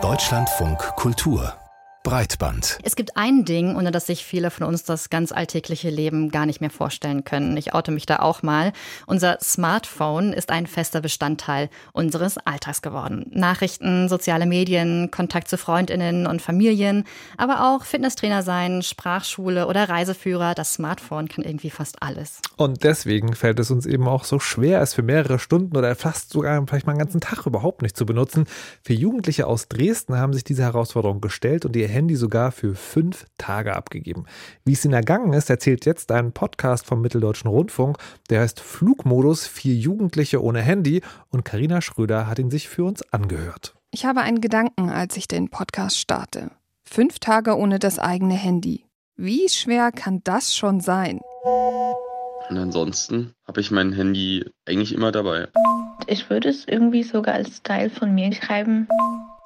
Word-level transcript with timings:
Deutschlandfunk 0.00 0.78
Kultur 0.94 1.54
Breitband. 2.08 2.78
Es 2.84 2.96
gibt 2.96 3.18
ein 3.18 3.44
Ding, 3.44 3.76
ohne 3.76 3.90
das 3.90 4.06
sich 4.06 4.24
viele 4.24 4.50
von 4.50 4.66
uns 4.66 4.82
das 4.82 5.10
ganz 5.10 5.30
alltägliche 5.30 5.90
Leben 5.90 6.30
gar 6.30 6.46
nicht 6.46 6.62
mehr 6.62 6.70
vorstellen 6.70 7.22
können. 7.22 7.54
Ich 7.58 7.74
oute 7.74 7.90
mich 7.90 8.06
da 8.06 8.20
auch 8.20 8.42
mal. 8.42 8.72
Unser 9.06 9.36
Smartphone 9.42 10.32
ist 10.32 10.48
ein 10.48 10.66
fester 10.66 11.02
Bestandteil 11.02 11.68
unseres 11.92 12.38
Alltags 12.38 12.80
geworden. 12.80 13.26
Nachrichten, 13.30 14.08
soziale 14.08 14.46
Medien, 14.46 15.10
Kontakt 15.10 15.48
zu 15.48 15.58
Freundinnen 15.58 16.26
und 16.26 16.40
Familien, 16.40 17.04
aber 17.36 17.74
auch 17.74 17.84
Fitnesstrainer 17.84 18.42
sein, 18.42 18.80
Sprachschule 18.80 19.66
oder 19.66 19.90
Reiseführer. 19.90 20.54
Das 20.54 20.72
Smartphone 20.72 21.28
kann 21.28 21.44
irgendwie 21.44 21.68
fast 21.68 22.02
alles. 22.02 22.40
Und 22.56 22.84
deswegen 22.84 23.34
fällt 23.34 23.60
es 23.60 23.70
uns 23.70 23.84
eben 23.84 24.08
auch 24.08 24.24
so 24.24 24.38
schwer, 24.38 24.80
es 24.80 24.94
für 24.94 25.02
mehrere 25.02 25.38
Stunden 25.38 25.76
oder 25.76 25.94
fast 25.94 26.30
sogar 26.30 26.64
vielleicht 26.66 26.86
mal 26.86 26.92
einen 26.92 27.00
ganzen 27.00 27.20
Tag 27.20 27.44
überhaupt 27.44 27.82
nicht 27.82 27.98
zu 27.98 28.06
benutzen. 28.06 28.46
Für 28.82 28.94
Jugendliche 28.94 29.46
aus 29.46 29.68
Dresden 29.68 30.16
haben 30.16 30.32
sich 30.32 30.44
diese 30.44 30.62
Herausforderung 30.62 31.20
gestellt 31.20 31.66
und 31.66 31.76
ihr 31.76 31.97
Handy 31.98 32.14
sogar 32.14 32.52
für 32.52 32.76
fünf 32.76 33.26
Tage 33.38 33.74
abgegeben. 33.74 34.26
Wie 34.64 34.72
es 34.72 34.84
ihnen 34.84 34.94
ergangen 34.94 35.32
ist, 35.32 35.50
erzählt 35.50 35.84
jetzt 35.84 36.12
ein 36.12 36.30
Podcast 36.30 36.86
vom 36.86 37.00
Mitteldeutschen 37.00 37.50
Rundfunk. 37.50 37.98
Der 38.30 38.40
heißt 38.40 38.60
Flugmodus, 38.60 39.48
vier 39.48 39.74
Jugendliche 39.74 40.40
ohne 40.42 40.62
Handy. 40.62 41.02
Und 41.30 41.44
Karina 41.44 41.80
Schröder 41.80 42.28
hat 42.28 42.38
ihn 42.38 42.50
sich 42.50 42.68
für 42.68 42.84
uns 42.84 43.02
angehört. 43.12 43.74
Ich 43.90 44.04
habe 44.04 44.20
einen 44.20 44.40
Gedanken, 44.40 44.90
als 44.90 45.16
ich 45.16 45.26
den 45.26 45.48
Podcast 45.48 45.98
starte. 45.98 46.52
Fünf 46.84 47.18
Tage 47.18 47.56
ohne 47.56 47.80
das 47.80 47.98
eigene 47.98 48.34
Handy. 48.34 48.84
Wie 49.16 49.48
schwer 49.48 49.90
kann 49.90 50.20
das 50.22 50.54
schon 50.54 50.80
sein? 50.80 51.18
Und 52.48 52.56
ansonsten 52.56 53.32
habe 53.44 53.60
ich 53.60 53.72
mein 53.72 53.92
Handy 53.92 54.44
eigentlich 54.66 54.94
immer 54.94 55.10
dabei. 55.10 55.48
Ich 56.06 56.30
würde 56.30 56.48
es 56.48 56.64
irgendwie 56.68 57.02
sogar 57.02 57.34
als 57.34 57.62
Teil 57.64 57.90
von 57.90 58.14
mir 58.14 58.32
schreiben. 58.32 58.86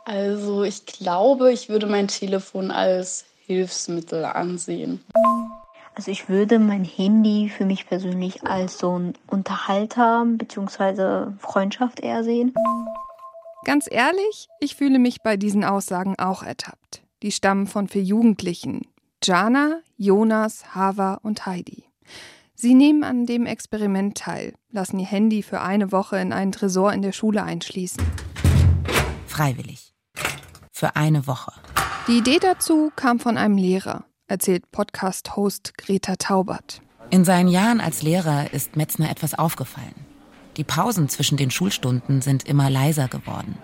Also 0.04 0.64
ich 0.64 0.84
glaube, 0.86 1.52
ich 1.52 1.68
würde 1.68 1.86
mein 1.86 2.08
Telefon 2.08 2.70
als 2.70 3.24
Hilfsmittel 3.46 4.24
ansehen. 4.24 5.04
Also 5.94 6.10
ich 6.10 6.28
würde 6.28 6.58
mein 6.58 6.84
Handy 6.84 7.50
für 7.50 7.64
mich 7.64 7.86
persönlich 7.86 8.44
als 8.44 8.78
so 8.78 8.98
ein 8.98 9.14
Unterhalter 9.28 10.24
bzw. 10.26 11.32
Freundschaft 11.38 12.00
eher 12.00 12.24
sehen. 12.24 12.54
Ganz 13.64 13.86
ehrlich, 13.88 14.48
ich 14.58 14.74
fühle 14.74 14.98
mich 14.98 15.22
bei 15.22 15.36
diesen 15.36 15.64
Aussagen 15.64 16.18
auch 16.18 16.42
ertappt. 16.42 17.02
Die 17.22 17.30
stammen 17.30 17.68
von 17.68 17.86
vier 17.86 18.02
Jugendlichen. 18.02 18.88
Jana, 19.22 19.80
Jonas, 19.96 20.74
Hava 20.74 21.20
und 21.22 21.46
Heidi. 21.46 21.84
Sie 22.54 22.74
nehmen 22.74 23.04
an 23.04 23.26
dem 23.26 23.46
Experiment 23.46 24.16
teil, 24.16 24.54
lassen 24.70 24.98
ihr 24.98 25.06
Handy 25.06 25.42
für 25.42 25.60
eine 25.60 25.92
Woche 25.92 26.16
in 26.18 26.32
einen 26.32 26.52
Tresor 26.52 26.92
in 26.92 27.02
der 27.02 27.12
Schule 27.12 27.44
einschließen. 27.44 28.02
Freiwillig 29.26 29.91
für 30.82 30.96
eine 30.96 31.28
Woche. 31.28 31.52
Die 32.08 32.18
Idee 32.18 32.40
dazu 32.40 32.90
kam 32.96 33.20
von 33.20 33.38
einem 33.38 33.56
Lehrer, 33.56 34.02
erzählt 34.26 34.72
Podcast-Host 34.72 35.78
Greta 35.78 36.16
Taubert. 36.16 36.82
In 37.10 37.24
seinen 37.24 37.46
Jahren 37.46 37.80
als 37.80 38.02
Lehrer 38.02 38.52
ist 38.52 38.74
Metzner 38.74 39.08
etwas 39.08 39.34
aufgefallen. 39.34 39.94
Die 40.56 40.64
Pausen 40.64 41.08
zwischen 41.08 41.36
den 41.36 41.52
Schulstunden 41.52 42.20
sind 42.20 42.48
immer 42.48 42.68
leiser 42.68 43.06
geworden. 43.06 43.56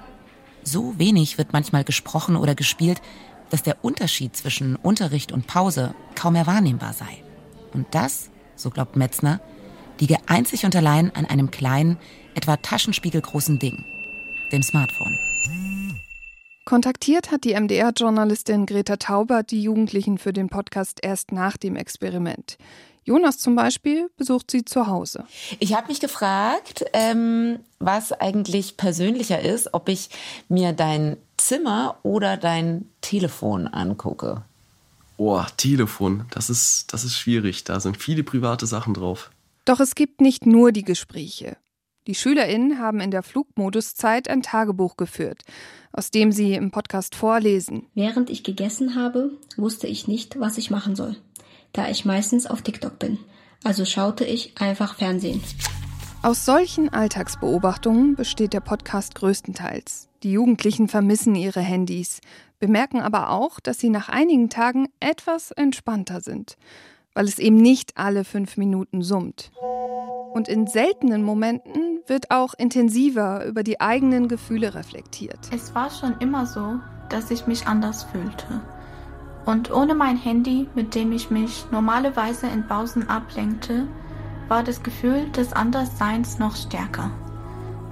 So 0.62 0.97
wenig 1.00 1.38
wird 1.38 1.52
manchmal 1.52 1.83
gesprochen 1.83 2.36
oder 2.36 2.55
gespielt, 2.55 3.02
dass 3.50 3.64
der 3.64 3.84
Unterschied 3.84 4.36
zwischen 4.36 4.77
Unterricht 4.77 5.32
und 5.32 5.48
Pause 5.48 5.97
kaum 6.14 6.34
mehr 6.34 6.47
wahrnehmbar 6.47 6.92
sei. 6.92 7.25
Und 7.75 7.88
das, 7.97 8.30
so 8.55 8.70
glaubt 8.70 8.94
Metzner, 8.94 9.41
liege 9.98 10.19
einzig 10.28 10.64
und 10.64 10.77
allein 10.77 11.12
an 11.16 11.25
einem 11.25 11.50
kleinen, 11.50 11.98
etwa 12.36 12.56
taschenspiegelgroßen 12.58 13.58
Ding, 13.58 13.84
dem 14.53 14.62
Smartphone. 14.62 15.19
Kontaktiert 16.69 17.30
hat 17.30 17.44
die 17.44 17.58
MDR-Journalistin 17.58 18.66
Greta 18.66 18.98
Taubert 18.98 19.52
die 19.52 19.62
Jugendlichen 19.62 20.19
für 20.19 20.34
den 20.34 20.50
Podcast 20.50 20.98
erst 21.00 21.33
nach 21.33 21.56
dem 21.56 21.77
Experiment. 21.77 22.59
Jonas 23.04 23.38
zum 23.38 23.56
Beispiel 23.56 24.10
besucht 24.19 24.50
sie 24.50 24.66
zu 24.66 24.87
Hause. 24.87 25.25
Ich 25.60 25.72
habe 25.72 25.88
mich 25.88 25.98
gefragt, 25.98 26.84
ähm, 26.92 27.60
was 27.78 28.12
eigentlich 28.12 28.76
persönlicher 28.76 29.41
ist, 29.41 29.72
ob 29.72 29.88
ich 29.88 30.10
mir 30.50 30.75
dein 30.75 31.16
Zimmer 31.38 31.97
oder 32.03 32.37
dein 32.37 32.84
Telefon 33.00 33.66
angucke. 33.66 34.42
Oh, 35.16 35.42
Telefon, 35.56 36.26
das 36.32 36.50
ist, 36.50 36.92
das 36.92 37.03
ist 37.03 37.16
schwierig. 37.16 37.65
Da 37.65 37.81
sind 37.81 37.97
viele 37.97 38.25
private 38.25 38.66
Sachen 38.66 38.92
drauf. 38.92 39.31
Doch 39.65 39.81
es 39.81 39.94
gibt 39.94 40.21
nicht 40.21 40.44
nur 40.44 40.71
die 40.72 40.84
Gespräche. 40.84 41.56
Die 42.08 42.14
SchülerInnen 42.14 42.78
haben 42.78 43.00
in 43.00 43.10
der 43.10 43.22
Flugmoduszeit 43.22 44.30
ein 44.30 44.41
Tagebuch 44.41 44.96
geführt, 44.96 45.42
aus 45.92 46.10
dem 46.10 46.32
sie 46.32 46.54
im 46.54 46.70
Podcast 46.70 47.14
vorlesen. 47.14 47.84
Während 47.94 48.30
ich 48.30 48.42
gegessen 48.42 48.94
habe, 48.94 49.32
wusste 49.58 49.86
ich 49.88 50.08
nicht, 50.08 50.41
was 50.41 50.56
ich 50.56 50.70
machen 50.70 50.97
soll, 50.97 51.16
da 51.74 51.91
ich 51.91 52.06
meistens 52.06 52.47
auf 52.47 52.62
TikTok 52.62 52.98
bin. 52.98 53.18
Also 53.62 53.84
schaute 53.84 54.24
ich 54.24 54.58
einfach 54.58 54.94
Fernsehen. 54.94 55.42
Aus 56.22 56.47
solchen 56.47 56.88
Alltagsbeobachtungen 56.88 58.14
besteht 58.14 58.54
der 58.54 58.60
Podcast 58.60 59.14
größtenteils. 59.14 60.08
Die 60.22 60.32
Jugendlichen 60.32 60.88
vermissen 60.88 61.34
ihre 61.34 61.60
Handys, 61.60 62.22
bemerken 62.58 63.02
aber 63.02 63.28
auch, 63.32 63.60
dass 63.60 63.80
sie 63.80 63.91
nach 63.91 64.08
einigen 64.08 64.48
Tagen 64.48 64.88
etwas 64.98 65.50
entspannter 65.50 66.22
sind, 66.22 66.56
weil 67.12 67.26
es 67.26 67.38
eben 67.38 67.56
nicht 67.56 67.98
alle 67.98 68.24
fünf 68.24 68.56
Minuten 68.56 69.02
summt. 69.02 69.50
Und 70.33 70.49
in 70.49 70.66
seltenen 70.66 71.22
Momenten 71.22 72.00
wird 72.06 72.31
auch 72.31 72.55
intensiver 72.55 73.44
über 73.44 73.62
die 73.62 73.81
eigenen 73.81 74.28
Gefühle 74.28 74.75
reflektiert. 74.75 75.39
Es 75.53 75.75
war 75.75 75.91
schon 75.91 76.16
immer 76.19 76.47
so, 76.47 76.81
dass 77.09 77.31
ich 77.31 77.47
mich 77.47 77.66
anders 77.66 78.05
fühlte. 78.05 78.61
Und 79.47 79.72
ohne 79.72 79.94
mein 79.94 80.16
Handy, 80.16 80.69
mit 80.75 80.94
dem 80.94 81.12
ich 81.12 81.31
mich 81.31 81.65
normalerweise 81.71 82.47
in 82.47 82.66
Pausen 82.66 83.09
ablenkte, 83.09 83.89
war 84.49 84.62
das 84.62 84.83
Gefühl 84.83 85.28
des 85.31 85.53
Andersseins 85.53 86.39
noch 86.39 86.56
stärker. 86.56 87.10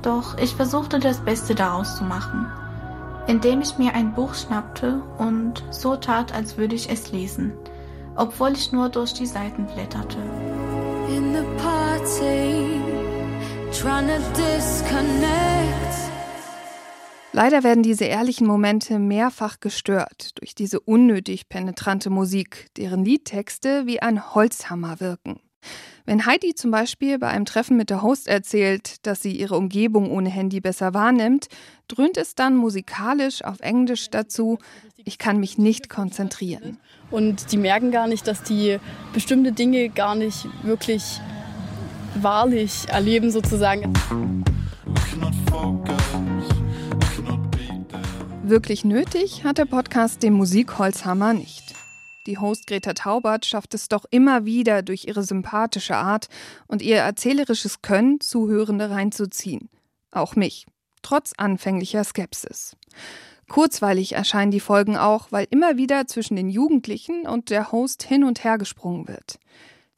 Doch 0.02 0.36
ich 0.38 0.54
versuchte 0.54 0.98
das 0.98 1.20
Beste 1.20 1.54
daraus 1.54 1.96
zu 1.96 2.04
machen, 2.04 2.46
indem 3.26 3.60
ich 3.60 3.78
mir 3.78 3.94
ein 3.94 4.14
Buch 4.14 4.34
schnappte 4.34 5.02
und 5.18 5.64
so 5.70 5.96
tat, 5.96 6.34
als 6.34 6.58
würde 6.58 6.74
ich 6.74 6.90
es 6.90 7.12
lesen, 7.12 7.52
obwohl 8.16 8.52
ich 8.52 8.72
nur 8.72 8.88
durch 8.88 9.14
die 9.14 9.26
Seiten 9.26 9.66
blätterte 9.66 10.18
in 11.08 11.32
the 11.32 11.44
party, 11.62 12.80
trying 13.72 14.08
to 14.08 14.18
disconnect. 14.34 15.66
Leider 17.32 17.62
werden 17.62 17.82
diese 17.82 18.06
ehrlichen 18.06 18.46
Momente 18.46 18.98
mehrfach 18.98 19.60
gestört 19.60 20.38
durch 20.38 20.54
diese 20.54 20.80
unnötig 20.80 21.50
penetrante 21.50 22.08
Musik, 22.08 22.68
deren 22.78 23.04
Liedtexte 23.04 23.86
wie 23.86 24.00
ein 24.00 24.34
Holzhammer 24.34 25.00
wirken. 25.00 25.40
Wenn 26.04 26.24
Heidi 26.24 26.54
zum 26.54 26.70
Beispiel 26.70 27.18
bei 27.18 27.28
einem 27.28 27.46
Treffen 27.46 27.76
mit 27.76 27.90
der 27.90 28.02
Host 28.02 28.28
erzählt, 28.28 29.04
dass 29.06 29.22
sie 29.22 29.32
ihre 29.32 29.56
Umgebung 29.56 30.10
ohne 30.10 30.28
Handy 30.28 30.60
besser 30.60 30.94
wahrnimmt, 30.94 31.48
dröhnt 31.88 32.16
es 32.16 32.34
dann 32.36 32.56
musikalisch 32.56 33.42
auf 33.42 33.60
Englisch 33.60 34.08
dazu, 34.10 34.58
ich 35.04 35.18
kann 35.18 35.38
mich 35.38 35.58
nicht 35.58 35.88
konzentrieren. 35.88 36.78
Und 37.10 37.52
die 37.52 37.56
merken 37.56 37.90
gar 37.90 38.06
nicht, 38.06 38.26
dass 38.26 38.42
die 38.42 38.78
bestimmte 39.12 39.52
Dinge 39.52 39.88
gar 39.88 40.14
nicht 40.14 40.46
wirklich 40.62 41.20
wahrlich 42.14 42.88
erleben 42.88 43.30
sozusagen. 43.30 43.92
Wirklich 48.42 48.84
nötig 48.84 49.44
hat 49.44 49.58
der 49.58 49.64
Podcast 49.64 50.22
den 50.22 50.32
Musikholzhammer 50.34 51.34
nicht. 51.34 51.75
Die 52.26 52.38
Host 52.38 52.66
Greta 52.66 52.92
Taubert 52.92 53.46
schafft 53.46 53.72
es 53.74 53.88
doch 53.88 54.04
immer 54.10 54.44
wieder 54.44 54.82
durch 54.82 55.06
ihre 55.06 55.22
sympathische 55.22 55.96
Art 55.96 56.28
und 56.66 56.82
ihr 56.82 56.96
erzählerisches 56.96 57.82
Können, 57.82 58.20
Zuhörende 58.20 58.90
reinzuziehen. 58.90 59.68
Auch 60.10 60.34
mich. 60.34 60.66
Trotz 61.02 61.32
anfänglicher 61.36 62.02
Skepsis. 62.02 62.76
Kurzweilig 63.48 64.14
erscheinen 64.14 64.50
die 64.50 64.60
Folgen 64.60 64.96
auch, 64.96 65.30
weil 65.30 65.46
immer 65.50 65.76
wieder 65.76 66.08
zwischen 66.08 66.34
den 66.34 66.48
Jugendlichen 66.48 67.28
und 67.28 67.50
der 67.50 67.70
Host 67.70 68.02
hin 68.02 68.24
und 68.24 68.42
her 68.42 68.58
gesprungen 68.58 69.06
wird. 69.06 69.38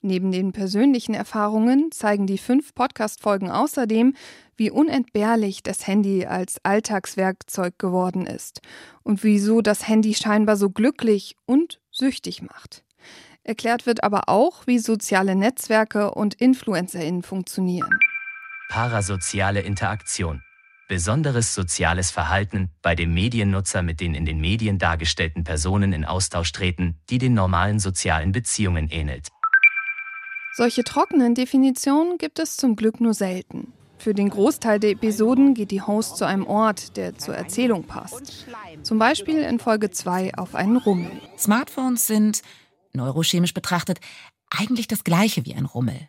Neben 0.00 0.30
den 0.30 0.52
persönlichen 0.52 1.14
Erfahrungen 1.14 1.90
zeigen 1.90 2.26
die 2.26 2.38
fünf 2.38 2.74
Podcast-Folgen 2.74 3.50
außerdem, 3.50 4.14
wie 4.56 4.70
unentbehrlich 4.70 5.62
das 5.62 5.86
Handy 5.86 6.24
als 6.26 6.64
Alltagswerkzeug 6.64 7.78
geworden 7.78 8.26
ist 8.26 8.60
und 9.02 9.24
wieso 9.24 9.60
das 9.60 9.88
Handy 9.88 10.14
scheinbar 10.14 10.56
so 10.56 10.70
glücklich 10.70 11.36
und 11.46 11.80
süchtig 11.98 12.42
macht. 12.42 12.84
Erklärt 13.44 13.86
wird 13.86 14.04
aber 14.04 14.28
auch, 14.28 14.66
wie 14.66 14.78
soziale 14.78 15.34
Netzwerke 15.34 16.12
und 16.12 16.34
InfluencerInnen 16.34 17.22
funktionieren. 17.22 17.98
Parasoziale 18.68 19.60
Interaktion. 19.60 20.42
Besonderes 20.88 21.54
soziales 21.54 22.10
Verhalten 22.10 22.70
bei 22.80 22.94
dem 22.94 23.12
Mediennutzer 23.12 23.82
mit 23.82 24.00
den 24.00 24.14
in 24.14 24.24
den 24.24 24.40
Medien 24.40 24.78
dargestellten 24.78 25.44
Personen 25.44 25.92
in 25.92 26.04
Austausch 26.04 26.52
treten, 26.52 26.98
die 27.10 27.18
den 27.18 27.34
normalen 27.34 27.78
sozialen 27.78 28.32
Beziehungen 28.32 28.88
ähnelt. 28.88 29.28
Solche 30.54 30.84
trockenen 30.84 31.34
Definitionen 31.34 32.18
gibt 32.18 32.38
es 32.38 32.56
zum 32.56 32.74
Glück 32.74 33.00
nur 33.00 33.14
selten. 33.14 33.72
Für 33.98 34.14
den 34.14 34.30
Großteil 34.30 34.78
der 34.78 34.90
Episoden 34.90 35.54
geht 35.54 35.70
die 35.72 35.82
Host 35.82 36.16
zu 36.16 36.24
einem 36.24 36.46
Ort, 36.46 36.96
der 36.96 37.16
zur 37.16 37.34
Erzählung 37.34 37.84
passt. 37.84 38.46
Zum 38.82 38.98
Beispiel 38.98 39.38
in 39.38 39.58
Folge 39.58 39.90
2 39.90 40.34
auf 40.34 40.54
einen 40.54 40.76
Rummel. 40.76 41.10
Smartphones 41.36 42.06
sind, 42.06 42.42
neurochemisch 42.92 43.54
betrachtet, 43.54 43.98
eigentlich 44.50 44.86
das 44.86 45.04
gleiche 45.04 45.44
wie 45.44 45.54
ein 45.54 45.64
Rummel. 45.64 46.08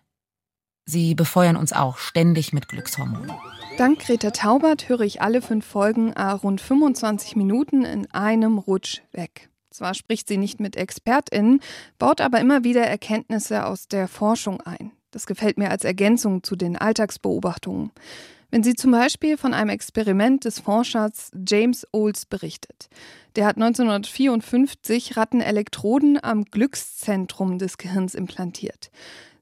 Sie 0.86 1.14
befeuern 1.14 1.56
uns 1.56 1.74
auch 1.74 1.98
ständig 1.98 2.54
mit 2.54 2.68
Glückshormonen. 2.68 3.32
Dank 3.78 4.00
Greta 4.00 4.32
Taubert 4.32 4.90
höre 4.90 5.02
ich 5.02 5.22
alle 5.22 5.42
fünf 5.42 5.66
Folgen 5.66 6.16
a 6.16 6.34
rund 6.34 6.62
25 6.62 7.36
Minuten 7.36 7.86
in 7.86 8.10
einem 8.12 8.58
Rutsch 8.58 9.02
weg. 9.12 9.50
Zwar 9.72 9.94
spricht 9.94 10.28
sie 10.28 10.38
nicht 10.38 10.60
mit 10.60 10.76
ExpertInnen, 10.76 11.62
baut 12.00 12.22
aber 12.22 12.40
immer 12.40 12.64
wieder 12.64 12.82
Erkenntnisse 12.82 13.66
aus 13.66 13.88
der 13.88 14.08
Forschung 14.08 14.62
ein. 14.62 14.92
Das 15.12 15.26
gefällt 15.26 15.58
mir 15.58 15.72
als 15.72 15.84
Ergänzung 15.84 16.44
zu 16.44 16.56
den 16.56 16.78
Alltagsbeobachtungen. 16.78 17.92
Wenn 18.52 18.64
sie 18.64 18.74
zum 18.74 18.92
Beispiel 18.92 19.38
von 19.38 19.54
einem 19.54 19.70
Experiment 19.70 20.46
des 20.46 20.60
Forschers 20.60 21.32
James 21.48 21.86
Olds 21.92 22.26
berichtet. 22.26 22.90
Der 23.36 23.46
hat 23.46 23.58
1954 23.58 25.18
Rattenelektroden 25.18 26.24
am 26.24 26.46
Glückszentrum 26.46 27.60
des 27.60 27.78
Gehirns 27.78 28.16
implantiert. 28.16 28.90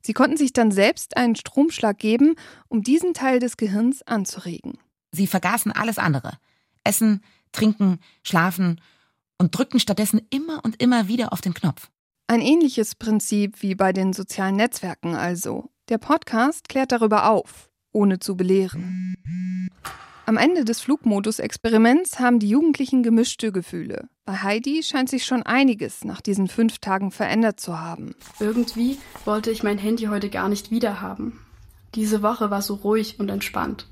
Sie 0.02 0.14
konnten 0.14 0.38
sich 0.38 0.54
dann 0.54 0.72
selbst 0.72 1.18
einen 1.18 1.36
Stromschlag 1.36 1.98
geben, 1.98 2.36
um 2.68 2.82
diesen 2.82 3.14
Teil 3.14 3.40
des 3.40 3.58
Gehirns 3.58 4.04
anzuregen. 4.04 4.78
Sie 5.12 5.28
vergaßen 5.28 5.72
alles 5.72 5.98
andere. 5.98 6.38
Essen, 6.84 7.22
trinken, 7.52 8.00
schlafen 8.24 8.82
und 9.38 9.58
drückten 9.58 9.80
stattdessen 9.80 10.22
immer 10.30 10.64
und 10.64 10.82
immer 10.82 11.08
wieder 11.08 11.34
auf 11.34 11.42
den 11.42 11.54
Knopf. 11.54 11.90
Ein 12.30 12.42
ähnliches 12.42 12.94
Prinzip 12.96 13.62
wie 13.62 13.74
bei 13.74 13.94
den 13.94 14.12
sozialen 14.12 14.58
Netzwerken 14.58 15.16
also. 15.16 15.70
Der 15.88 15.98
Podcast 15.98 16.68
klärt 16.68 16.92
darüber 16.92 17.30
auf, 17.30 17.70
ohne 17.94 18.20
zu 18.20 18.36
belehren. 18.36 19.16
Am 20.26 20.36
Ende 20.36 20.66
des 20.66 20.82
Flugmodus-Experiments 20.82 22.20
haben 22.20 22.40
die 22.40 22.50
Jugendlichen 22.50 23.02
gemischte 23.02 23.54
Gefühle. 23.54 24.10
Bei 24.26 24.34
Heidi 24.44 24.84
scheint 24.84 25.08
sich 25.10 25.24
schon 25.26 25.44
einiges 25.44 26.04
nach 26.04 26.20
diesen 26.20 26.50
fünf 26.50 26.80
Tagen 26.80 27.12
verändert 27.12 27.62
zu 27.62 27.80
haben. 27.80 28.14
Irgendwie 28.42 28.98
wollte 29.24 29.50
ich 29.50 29.64
mein 29.64 29.78
Handy 29.78 30.08
heute 30.08 30.30
gar 30.30 30.50
nicht 30.50 30.70
wiederhaben. 30.70 31.40
Diese 31.96 32.22
Woche 32.24 32.52
war 32.52 32.62
so 32.62 32.76
ruhig 32.76 33.22
und 33.22 33.30
entspannt. 33.30 33.88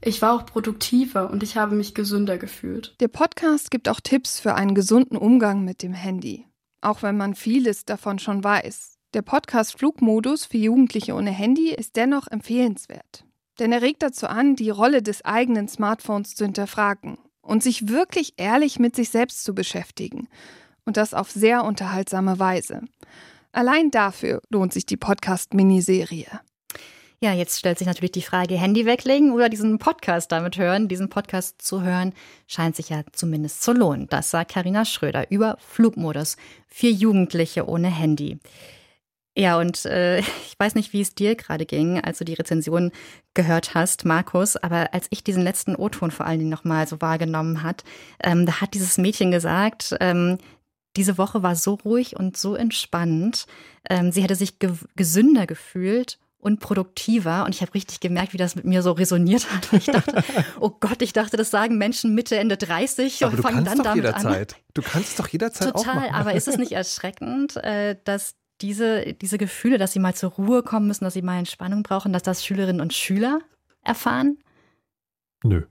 Ich 0.00 0.22
war 0.22 0.32
auch 0.32 0.46
produktiver 0.46 1.28
und 1.28 1.42
ich 1.42 1.58
habe 1.58 1.76
mich 1.76 1.94
gesünder 1.94 2.38
gefühlt. 2.38 2.94
Der 3.00 3.08
Podcast 3.08 3.70
gibt 3.70 3.90
auch 3.90 4.00
Tipps 4.00 4.40
für 4.40 4.54
einen 4.54 4.74
gesunden 4.74 5.18
Umgang 5.18 5.66
mit 5.66 5.82
dem 5.82 5.92
Handy. 5.92 6.47
Auch 6.80 7.02
wenn 7.02 7.16
man 7.16 7.34
vieles 7.34 7.84
davon 7.84 8.18
schon 8.18 8.44
weiß. 8.44 8.98
Der 9.14 9.22
Podcast 9.22 9.78
Flugmodus 9.78 10.44
für 10.44 10.58
Jugendliche 10.58 11.14
ohne 11.14 11.30
Handy 11.30 11.74
ist 11.74 11.96
dennoch 11.96 12.26
empfehlenswert. 12.28 13.24
Denn 13.58 13.72
er 13.72 13.82
regt 13.82 14.02
dazu 14.02 14.26
an, 14.26 14.54
die 14.54 14.70
Rolle 14.70 15.02
des 15.02 15.24
eigenen 15.24 15.66
Smartphones 15.68 16.34
zu 16.34 16.44
hinterfragen 16.44 17.18
und 17.40 17.62
sich 17.62 17.88
wirklich 17.88 18.34
ehrlich 18.36 18.78
mit 18.78 18.94
sich 18.94 19.10
selbst 19.10 19.42
zu 19.42 19.54
beschäftigen. 19.54 20.28
Und 20.84 20.96
das 20.96 21.14
auf 21.14 21.30
sehr 21.30 21.64
unterhaltsame 21.64 22.38
Weise. 22.38 22.82
Allein 23.52 23.90
dafür 23.90 24.40
lohnt 24.50 24.72
sich 24.72 24.86
die 24.86 24.96
Podcast-Miniserie. 24.96 26.40
Ja, 27.20 27.32
jetzt 27.32 27.58
stellt 27.58 27.78
sich 27.78 27.88
natürlich 27.88 28.12
die 28.12 28.22
Frage, 28.22 28.56
Handy 28.56 28.86
weglegen 28.86 29.32
oder 29.32 29.48
diesen 29.48 29.80
Podcast 29.80 30.30
damit 30.30 30.56
hören. 30.56 30.86
Diesen 30.86 31.08
Podcast 31.08 31.60
zu 31.60 31.82
hören 31.82 32.12
scheint 32.46 32.76
sich 32.76 32.90
ja 32.90 33.02
zumindest 33.10 33.62
zu 33.62 33.72
lohnen. 33.72 34.06
Das 34.08 34.30
sagt 34.30 34.52
Karina 34.52 34.84
Schröder 34.84 35.28
über 35.28 35.56
Flugmodus 35.58 36.36
für 36.68 36.86
Jugendliche 36.86 37.66
ohne 37.68 37.88
Handy. 37.88 38.38
Ja, 39.36 39.58
und 39.58 39.84
äh, 39.86 40.18
ich 40.46 40.54
weiß 40.58 40.76
nicht, 40.76 40.92
wie 40.92 41.00
es 41.00 41.16
dir 41.16 41.34
gerade 41.34 41.66
ging, 41.66 42.00
als 42.00 42.18
du 42.18 42.24
die 42.24 42.34
Rezension 42.34 42.92
gehört 43.34 43.74
hast, 43.74 44.04
Markus, 44.04 44.56
aber 44.56 44.94
als 44.94 45.08
ich 45.10 45.24
diesen 45.24 45.42
letzten 45.42 45.74
O-Ton 45.74 46.12
vor 46.12 46.24
allen 46.24 46.38
Dingen 46.38 46.50
nochmal 46.50 46.86
so 46.86 47.00
wahrgenommen 47.00 47.64
hat, 47.64 47.82
ähm, 48.22 48.46
da 48.46 48.60
hat 48.60 48.74
dieses 48.74 48.96
Mädchen 48.96 49.32
gesagt, 49.32 49.96
ähm, 49.98 50.38
diese 50.96 51.18
Woche 51.18 51.42
war 51.42 51.56
so 51.56 51.74
ruhig 51.74 52.14
und 52.14 52.36
so 52.36 52.54
entspannt. 52.54 53.46
Ähm, 53.90 54.12
sie 54.12 54.22
hätte 54.22 54.36
sich 54.36 54.60
ge 54.60 54.70
gesünder 54.94 55.48
gefühlt 55.48 56.18
und 56.38 56.60
produktiver. 56.60 57.44
Und 57.44 57.54
ich 57.54 57.60
habe 57.60 57.74
richtig 57.74 58.00
gemerkt, 58.00 58.32
wie 58.32 58.38
das 58.38 58.54
mit 58.54 58.64
mir 58.64 58.82
so 58.82 58.92
resoniert 58.92 59.46
hat. 59.50 59.68
Ich 59.78 59.86
dachte, 59.86 60.22
oh 60.60 60.70
Gott, 60.70 61.02
ich 61.02 61.12
dachte, 61.12 61.36
das 61.36 61.50
sagen 61.50 61.78
Menschen 61.78 62.14
Mitte, 62.14 62.36
Ende 62.36 62.56
30 62.56 63.24
aber 63.24 63.36
und 63.36 63.42
fangen 63.42 63.64
dann 63.64 63.78
damit 63.78 64.04
jederzeit. 64.04 64.54
an. 64.54 64.60
Du 64.74 64.82
kannst 64.82 65.18
doch 65.18 65.28
jederzeit 65.28 65.72
Total, 65.72 66.08
aber 66.10 66.34
ist 66.34 66.48
es 66.48 66.56
nicht 66.56 66.72
erschreckend, 66.72 67.56
äh, 67.56 67.96
dass 68.04 68.36
diese, 68.60 69.14
diese 69.14 69.38
Gefühle, 69.38 69.78
dass 69.78 69.92
sie 69.92 70.00
mal 70.00 70.14
zur 70.14 70.30
Ruhe 70.30 70.62
kommen 70.62 70.88
müssen, 70.88 71.04
dass 71.04 71.14
sie 71.14 71.22
mal 71.22 71.38
Entspannung 71.38 71.82
brauchen, 71.82 72.12
dass 72.12 72.22
das 72.22 72.44
Schülerinnen 72.44 72.80
und 72.80 72.92
Schüler 72.92 73.40
erfahren? 73.84 74.38
Nö. 75.44 75.64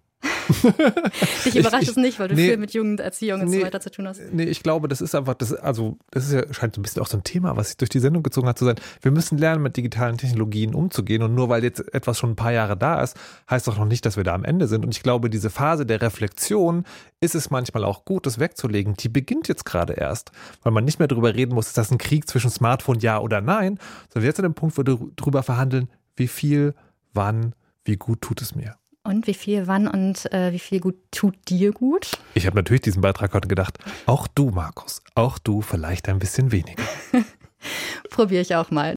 Dich 1.45 1.55
überrascht 1.55 1.83
ich, 1.83 1.89
es 1.89 1.95
nicht, 1.95 2.19
weil 2.19 2.29
du 2.29 2.35
nee, 2.35 2.49
viel 2.49 2.57
mit 2.57 2.73
Jugenderziehung 2.73 3.41
und 3.41 3.49
nee, 3.49 3.59
so 3.59 3.65
weiter 3.65 3.81
zu 3.81 3.91
tun 3.91 4.07
hast. 4.07 4.21
Nee, 4.31 4.43
ich 4.43 4.63
glaube, 4.63 4.87
das 4.87 5.01
ist 5.01 5.15
einfach, 5.15 5.33
das, 5.33 5.53
also, 5.53 5.97
das 6.11 6.25
ist 6.25 6.33
ja, 6.33 6.53
scheint 6.53 6.75
so 6.75 6.79
ein 6.79 6.83
bisschen 6.83 7.01
auch 7.01 7.07
so 7.07 7.17
ein 7.17 7.23
Thema, 7.23 7.55
was 7.55 7.69
sich 7.69 7.77
durch 7.77 7.89
die 7.89 7.99
Sendung 7.99 8.23
gezogen 8.23 8.47
hat, 8.47 8.57
zu 8.57 8.65
sein. 8.65 8.75
Wir 9.01 9.11
müssen 9.11 9.37
lernen, 9.37 9.63
mit 9.63 9.77
digitalen 9.77 10.17
Technologien 10.17 10.73
umzugehen. 10.73 11.23
Und 11.23 11.35
nur 11.35 11.49
weil 11.49 11.63
jetzt 11.63 11.93
etwas 11.93 12.17
schon 12.17 12.31
ein 12.31 12.35
paar 12.35 12.51
Jahre 12.51 12.77
da 12.77 13.01
ist, 13.01 13.17
heißt 13.49 13.67
doch 13.67 13.77
noch 13.77 13.85
nicht, 13.85 14.05
dass 14.05 14.17
wir 14.17 14.23
da 14.23 14.33
am 14.33 14.43
Ende 14.43 14.67
sind. 14.67 14.85
Und 14.85 14.91
ich 14.91 15.03
glaube, 15.03 15.29
diese 15.29 15.49
Phase 15.49 15.85
der 15.85 16.01
Reflexion 16.01 16.85
ist 17.19 17.35
es 17.35 17.49
manchmal 17.49 17.83
auch 17.83 18.05
gut, 18.05 18.25
das 18.25 18.39
wegzulegen. 18.39 18.95
Die 18.95 19.09
beginnt 19.09 19.47
jetzt 19.47 19.65
gerade 19.65 19.93
erst, 19.93 20.31
weil 20.63 20.71
man 20.71 20.85
nicht 20.85 20.99
mehr 20.99 21.07
darüber 21.07 21.33
reden 21.33 21.55
muss, 21.55 21.67
ist 21.67 21.77
das 21.77 21.91
ein 21.91 21.97
Krieg 21.97 22.27
zwischen 22.27 22.49
Smartphone, 22.49 22.99
ja 22.99 23.19
oder 23.19 23.41
nein, 23.41 23.79
sondern 24.13 24.27
jetzt 24.27 24.39
an 24.39 24.43
dem 24.43 24.53
Punkt, 24.53 24.77
wo 24.77 24.85
wir 24.85 25.11
darüber 25.15 25.43
verhandeln, 25.43 25.89
wie 26.15 26.27
viel, 26.27 26.73
wann, 27.13 27.53
wie 27.85 27.97
gut 27.97 28.21
tut 28.21 28.41
es 28.41 28.55
mir. 28.55 28.75
Und 29.07 29.25
wie 29.25 29.33
viel, 29.33 29.67
wann 29.67 29.87
und 29.87 30.29
äh, 30.33 30.51
wie 30.51 30.59
viel 30.59 30.81
gut 30.81 30.97
tut 31.11 31.33
dir 31.47 31.71
gut? 31.71 32.11
Ich 32.33 32.45
habe 32.45 32.57
natürlich 32.57 32.81
diesen 32.81 33.01
Beitrag 33.01 33.33
heute 33.33 33.47
gedacht, 33.47 33.77
auch 34.05 34.27
du, 34.27 34.49
Markus, 34.49 35.01
auch 35.15 35.39
du 35.39 35.61
vielleicht 35.61 36.09
ein 36.09 36.19
bisschen 36.19 36.51
weniger. 36.51 36.83
Probiere 38.09 38.41
ich 38.41 38.53
auch 38.53 38.69
mal. 38.69 38.96